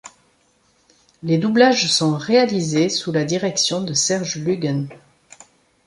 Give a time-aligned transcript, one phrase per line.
[1.21, 4.87] Les doublages sont réalisés sous la direction de Serge Luguen.